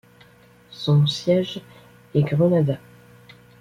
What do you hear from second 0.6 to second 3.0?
Son siège est Grenada.